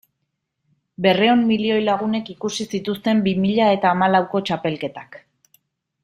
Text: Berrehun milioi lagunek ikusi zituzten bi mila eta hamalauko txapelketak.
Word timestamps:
Berrehun 1.05 1.41
milioi 1.49 1.83
lagunek 1.83 2.31
ikusi 2.35 2.65
zituzten 2.77 3.21
bi 3.27 3.33
mila 3.43 3.67
eta 3.77 3.91
hamalauko 3.97 4.41
txapelketak. 4.49 5.19